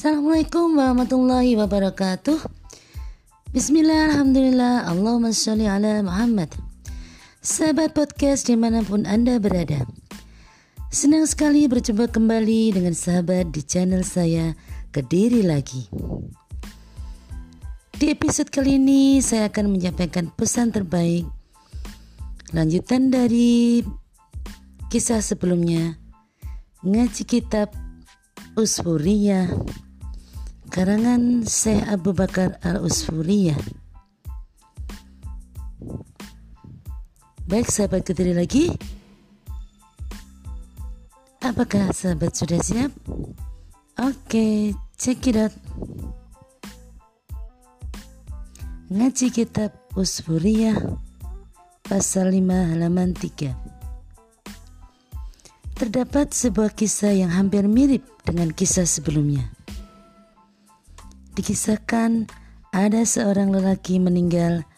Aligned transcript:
Assalamualaikum 0.00 0.80
warahmatullahi 0.80 1.60
wabarakatuh. 1.60 2.40
Bismillah, 3.52 4.08
Alhamdulillah, 4.08 4.88
Allahumma 4.88 5.28
sholli 5.28 5.68
ala 5.68 6.00
Muhammad. 6.00 6.48
Sahabat 7.44 7.92
podcast 7.92 8.48
di 8.48 8.56
mana 8.56 8.80
pun 8.80 9.04
Anda 9.04 9.36
berada. 9.36 9.84
Senang 10.88 11.28
sekali 11.28 11.68
berjumpa 11.68 12.08
kembali 12.16 12.80
dengan 12.80 12.96
sahabat 12.96 13.52
di 13.52 13.60
channel 13.60 14.00
saya 14.00 14.56
Kediri 14.88 15.44
Lagi. 15.44 15.84
Di 17.92 18.08
episode 18.08 18.48
kali 18.48 18.80
ini 18.80 19.20
saya 19.20 19.52
akan 19.52 19.68
menyampaikan 19.68 20.32
pesan 20.32 20.72
terbaik 20.72 21.28
Lanjutan 22.56 23.12
dari 23.12 23.84
kisah 24.88 25.20
sebelumnya 25.20 26.00
Ngaji 26.88 27.22
kitab 27.28 27.68
Usfuriyah 28.56 29.52
karangan 30.70 31.42
Syekh 31.42 31.82
Abu 31.90 32.14
Bakar 32.14 32.54
Al-Usfuriyah 32.62 33.58
Baik 37.50 37.66
sahabat 37.66 38.06
kediri 38.06 38.30
lagi. 38.30 38.70
Apakah 41.42 41.90
sahabat 41.90 42.38
sudah 42.38 42.62
siap? 42.62 42.94
Oke, 43.98 44.70
check 44.94 45.26
it 45.26 45.34
out. 45.34 45.50
Ngaji 48.94 49.34
kitab 49.34 49.74
Usfuriyah 49.98 50.78
Pasal 51.82 52.30
5 52.30 52.70
halaman 52.70 53.18
3 53.18 53.70
terdapat 55.80 56.30
sebuah 56.36 56.76
kisah 56.76 57.16
yang 57.16 57.32
hampir 57.32 57.64
mirip 57.64 58.04
dengan 58.20 58.52
kisah 58.52 58.84
sebelumnya. 58.84 59.48
Dikisahkan 61.40 62.28
ada 62.68 63.00
seorang 63.00 63.48
lelaki 63.48 63.96
meninggal 63.96 64.68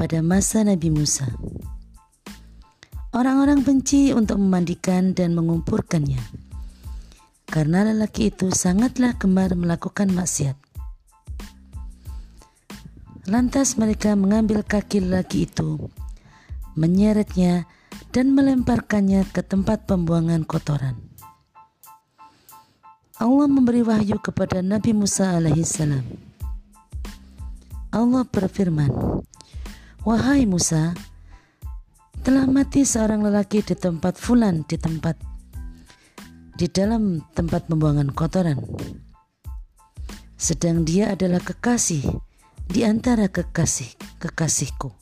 pada 0.00 0.24
masa 0.24 0.64
Nabi 0.64 0.88
Musa. 0.88 1.28
Orang-orang 3.12 3.60
benci 3.60 4.16
untuk 4.16 4.40
memandikan 4.40 5.12
dan 5.12 5.36
mengumpurkannya 5.36 6.16
karena 7.44 7.84
lelaki 7.92 8.32
itu 8.32 8.48
sangatlah 8.48 9.12
gemar 9.20 9.52
melakukan 9.60 10.08
maksiat. 10.08 10.56
Lantas 13.28 13.76
mereka 13.76 14.16
mengambil 14.16 14.64
kaki 14.64 15.04
lelaki 15.04 15.44
itu, 15.44 15.92
menyeretnya 16.80 17.68
dan 18.16 18.32
melemparkannya 18.32 19.20
ke 19.36 19.44
tempat 19.44 19.84
pembuangan 19.84 20.48
kotoran. 20.48 20.96
Allah 23.16 23.48
memberi 23.48 23.80
wahyu 23.80 24.20
kepada 24.20 24.60
Nabi 24.60 24.92
Musa 24.92 25.40
alaihissalam. 25.40 26.04
Allah 27.88 28.28
berfirman, 28.28 28.92
Wahai 30.04 30.44
Musa, 30.44 30.92
telah 32.20 32.44
mati 32.44 32.84
seorang 32.84 33.24
lelaki 33.24 33.64
di 33.64 33.72
tempat 33.72 34.20
fulan 34.20 34.68
di 34.68 34.76
tempat 34.76 35.16
di 36.60 36.68
dalam 36.68 37.24
tempat 37.32 37.72
pembuangan 37.72 38.12
kotoran. 38.12 38.60
Sedang 40.36 40.84
dia 40.84 41.16
adalah 41.16 41.40
kekasih 41.40 42.04
di 42.68 42.84
antara 42.84 43.32
kekasih 43.32 43.96
kekasihku 44.20 44.92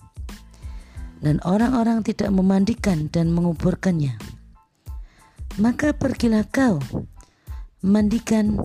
dan 1.19 1.43
orang-orang 1.43 2.07
tidak 2.07 2.31
memandikan 2.31 3.11
dan 3.11 3.35
menguburkannya. 3.35 4.15
Maka 5.59 5.97
pergilah 5.97 6.47
kau, 6.47 6.79
mandikan, 7.85 8.65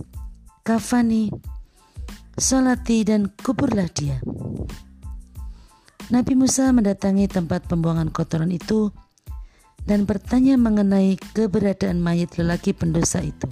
kafani, 0.64 1.28
solati 2.40 3.04
dan 3.04 3.28
kuburlah 3.44 3.92
dia. 3.92 4.16
Nabi 6.08 6.32
Musa 6.34 6.72
mendatangi 6.72 7.28
tempat 7.28 7.68
pembuangan 7.68 8.08
kotoran 8.08 8.48
itu 8.48 8.90
dan 9.84 10.08
bertanya 10.08 10.56
mengenai 10.56 11.20
keberadaan 11.36 12.00
mayat 12.00 12.40
lelaki 12.40 12.72
pendosa 12.72 13.20
itu. 13.20 13.46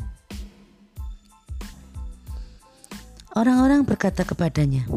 Orang-orang 3.36 3.86
berkata 3.86 4.26
kepadanya, 4.26 4.88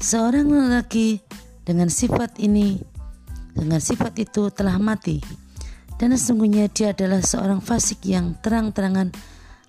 "Seorang 0.00 0.48
lelaki 0.48 1.20
dengan 1.66 1.90
sifat 1.90 2.38
ini, 2.40 2.80
dengan 3.52 3.82
sifat 3.82 4.16
itu 4.16 4.48
telah 4.48 4.78
mati. 4.80 5.45
Dan 5.96 6.12
sesungguhnya 6.12 6.68
dia 6.68 6.92
adalah 6.92 7.24
seorang 7.24 7.64
fasik 7.64 8.04
yang 8.04 8.36
terang-terangan 8.44 9.16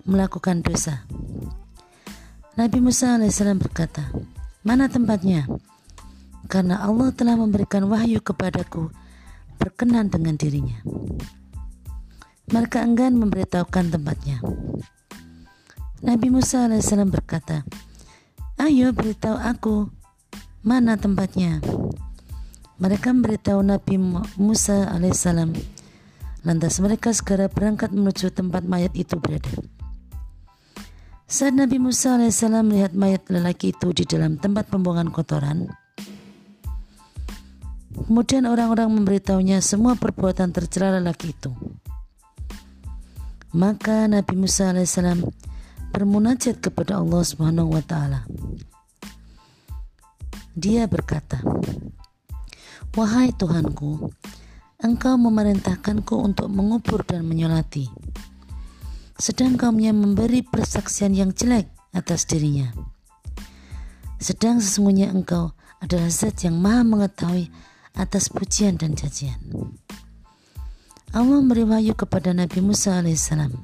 melakukan 0.04 0.60
dosa. 0.60 1.08
Nabi 2.58 2.82
Musa 2.82 3.16
alaihissalam 3.16 3.62
berkata, 3.62 4.12
Mana 4.66 4.90
tempatnya? 4.90 5.48
Karena 6.50 6.80
Allah 6.84 7.14
telah 7.14 7.36
memberikan 7.38 7.86
wahyu 7.86 8.20
kepadaku 8.20 8.90
berkenan 9.60 10.08
dengan 10.08 10.34
dirinya. 10.34 10.80
Mereka 12.48 12.80
enggan 12.80 13.20
memberitahukan 13.20 13.92
tempatnya. 13.92 14.40
Nabi 16.00 16.28
Musa 16.32 16.66
alaihissalam 16.66 17.12
berkata, 17.12 17.62
Ayo 18.58 18.90
beritahu 18.90 19.38
aku 19.38 19.92
mana 20.66 20.98
tempatnya? 20.98 21.62
Mereka 22.82 23.14
memberitahu 23.14 23.62
Nabi 23.62 23.98
Musa 24.34 24.90
alaihissalam. 24.90 25.77
Lantas 26.46 26.78
mereka 26.78 27.10
segera 27.10 27.50
berangkat 27.50 27.90
menuju 27.90 28.30
tempat 28.30 28.62
mayat 28.62 28.94
itu 28.94 29.18
berada. 29.18 29.50
Saat 31.28 31.58
Nabi 31.58 31.76
Musa 31.76 32.16
alaihissalam 32.16 32.72
melihat 32.72 32.96
mayat 32.96 33.28
lelaki 33.28 33.76
itu 33.76 33.92
di 33.92 34.08
dalam 34.08 34.40
tempat 34.40 34.70
pembuangan 34.72 35.12
kotoran, 35.12 35.68
kemudian 37.92 38.48
orang-orang 38.48 38.88
memberitahunya 38.88 39.60
semua 39.60 39.92
perbuatan 39.92 40.56
tercela 40.56 40.96
lelaki 40.96 41.36
itu. 41.36 41.52
Maka 43.52 44.08
Nabi 44.08 44.34
Musa 44.40 44.72
alaihissalam 44.72 45.20
bermunajat 45.92 46.64
kepada 46.64 46.96
Allah 46.96 47.20
Subhanahu 47.20 47.76
wa 47.76 47.82
taala. 47.84 48.24
Dia 50.56 50.88
berkata, 50.88 51.44
Wahai 52.96 53.36
Tuhanku, 53.36 54.10
Engkau 54.78 55.18
memerintahkanku 55.18 56.14
untuk 56.22 56.46
mengubur 56.54 57.02
dan 57.02 57.26
menyolati. 57.26 57.90
Sedang 59.18 59.58
kaumnya 59.58 59.90
memberi 59.90 60.46
persaksian 60.46 61.18
yang 61.18 61.34
jelek 61.34 61.66
atas 61.90 62.30
dirinya. 62.30 62.70
Sedang 64.22 64.62
sesungguhnya 64.62 65.10
engkau 65.10 65.50
adalah 65.82 66.06
zat 66.06 66.46
yang 66.46 66.62
maha 66.62 66.86
mengetahui 66.86 67.50
atas 67.98 68.30
pujian 68.30 68.78
dan 68.78 68.94
cacian. 68.94 69.42
Allah 71.10 71.42
memberi 71.42 71.66
wahyu 71.66 71.98
kepada 71.98 72.30
Nabi 72.30 72.62
Musa 72.62 73.02
alaihissalam. 73.02 73.58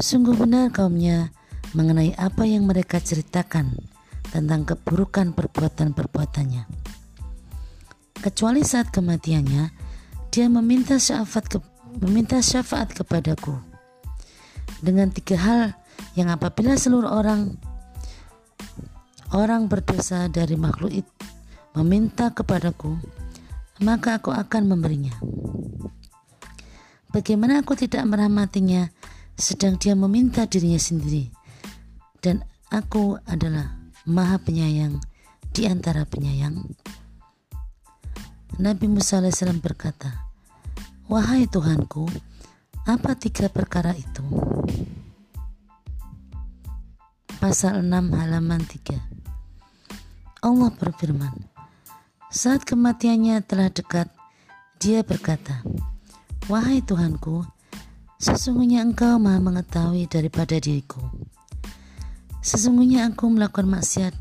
Sungguh 0.00 0.32
benar 0.32 0.72
kaumnya 0.72 1.28
mengenai 1.76 2.16
apa 2.16 2.48
yang 2.48 2.64
mereka 2.64 3.04
ceritakan 3.04 3.76
tentang 4.32 4.64
keburukan 4.64 5.36
perbuatan-perbuatannya. 5.36 6.64
Kecuali 8.24 8.64
saat 8.64 8.88
kematiannya, 8.88 9.89
dia 10.30 10.46
meminta 10.46 10.96
syafaat 10.96 11.46
ke, 11.50 11.58
meminta 11.98 12.38
syafaat 12.38 12.94
kepadaku 12.94 13.58
dengan 14.80 15.10
tiga 15.10 15.36
hal 15.36 15.62
yang 16.14 16.30
apabila 16.32 16.78
seluruh 16.78 17.10
orang 17.10 17.58
orang 19.34 19.66
berdosa 19.70 20.26
dari 20.30 20.54
makhluk 20.54 21.04
itu 21.04 21.12
meminta 21.74 22.34
kepadaku, 22.34 22.98
maka 23.82 24.18
aku 24.18 24.34
akan 24.34 24.74
memberinya. 24.74 25.14
Bagaimana 27.10 27.62
aku 27.62 27.74
tidak 27.78 28.06
merahmatinya 28.06 28.90
sedang 29.34 29.78
dia 29.78 29.94
meminta 29.98 30.46
dirinya 30.46 30.78
sendiri 30.78 31.30
dan 32.22 32.46
aku 32.70 33.18
adalah 33.26 33.74
maha 34.06 34.38
penyayang 34.38 35.02
di 35.50 35.66
antara 35.66 36.06
penyayang? 36.06 36.70
Nabi 38.58 38.90
Musa 38.90 39.22
AS 39.22 39.44
berkata, 39.62 40.26
Wahai 41.06 41.46
Tuhanku, 41.46 42.10
apa 42.88 43.14
tiga 43.14 43.46
perkara 43.46 43.94
itu? 43.94 44.24
Pasal 47.38 47.86
6 47.86 47.92
halaman 47.92 48.64
3 48.64 50.42
Allah 50.42 50.70
berfirman, 50.74 51.36
saat 52.32 52.66
kematiannya 52.66 53.44
telah 53.46 53.70
dekat, 53.70 54.10
dia 54.82 55.06
berkata, 55.06 55.62
Wahai 56.50 56.82
Tuhanku, 56.82 57.46
sesungguhnya 58.18 58.82
engkau 58.82 59.20
maha 59.22 59.38
mengetahui 59.38 60.10
daripada 60.10 60.58
diriku 60.58 60.98
Sesungguhnya 62.40 63.04
aku 63.04 63.28
melakukan 63.28 63.68
maksiat 63.68 64.16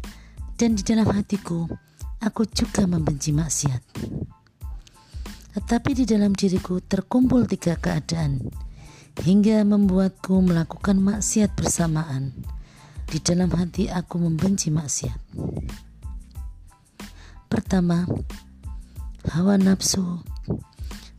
dan 0.60 0.76
di 0.76 0.84
dalam 0.84 1.08
hatiku 1.08 1.72
aku 2.20 2.44
juga 2.52 2.84
membenci 2.84 3.32
maksiat. 3.32 3.84
Tetapi 5.60 5.92
di 5.92 6.06
dalam 6.08 6.32
diriku 6.36 6.80
terkumpul 6.80 7.48
tiga 7.50 7.76
keadaan. 7.76 8.48
hingga 9.20 9.68
membuatku 9.68 10.40
melakukan 10.40 10.96
maksiat 11.04 11.52
bersamaan. 11.52 12.32
Di 13.04 13.20
dalam 13.20 13.52
hati 13.52 13.92
aku 13.92 14.16
membenci 14.16 14.72
maksiat. 14.72 15.20
Pertama, 17.52 18.08
hawa 19.34 19.60
nafsu, 19.60 20.24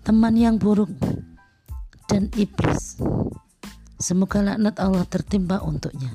teman 0.01 0.33
yang 0.39 0.57
buruk, 0.57 0.89
dan 2.09 2.33
iblis. 2.39 2.97
Semoga 4.01 4.41
laknat 4.41 4.81
Allah 4.81 5.05
tertimpa 5.05 5.61
untuknya. 5.61 6.15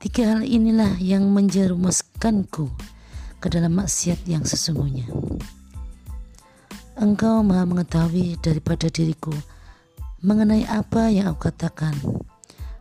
Tiga 0.00 0.38
hal 0.38 0.48
inilah 0.48 0.96
yang 0.96 1.28
menjerumuskanku 1.28 2.72
ke 3.44 3.52
dalam 3.52 3.76
maksiat 3.76 4.24
yang 4.24 4.40
sesungguhnya. 4.40 5.04
Engkau 6.96 7.44
maha 7.44 7.68
mengetahui 7.68 8.40
daripada 8.40 8.88
diriku 8.88 9.36
mengenai 10.24 10.64
apa 10.64 11.12
yang 11.12 11.28
aku 11.28 11.52
katakan, 11.52 11.92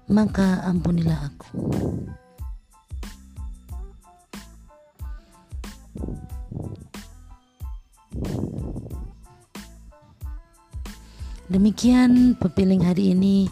maka 0.08 0.64
ampunilah 0.64 1.28
aku. 1.28 1.52
Demikian 11.52 12.40
pepiling 12.40 12.88
hari 12.88 13.12
ini 13.12 13.52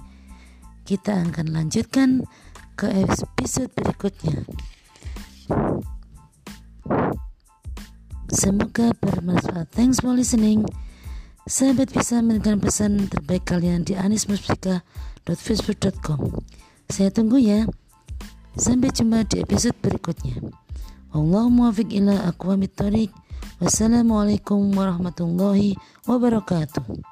kita 0.87 1.27
akan 1.27 1.51
lanjutkan 1.51 2.23
ke 2.79 2.87
episode 2.87 3.67
berikutnya. 3.75 4.47
Semoga 8.31 8.95
bermanfaat. 8.95 9.75
Thanks 9.75 10.00
for 10.00 10.16
listening. 10.16 10.63
Sahabat 11.51 11.92
bisa 11.92 12.24
memberikan 12.24 12.63
pesan 12.63 13.12
terbaik 13.12 13.44
kalian 13.44 13.83
di 13.83 14.00
anismuspika.facebook.com. 14.00 16.39
Saya 16.88 17.12
tunggu 17.12 17.44
ya. 17.44 17.68
Sampai 18.56 18.95
jumpa 18.95 19.28
di 19.28 19.44
episode 19.44 19.75
berikutnya. 19.83 20.39
Allahumma 21.12 21.75
muwafiq 21.75 21.92
ila 21.92 22.31
aqwamit. 22.31 22.80
Wassalamualaikum 23.60 24.80
warahmatullahi 24.80 25.75
wabarakatuh. 26.07 27.10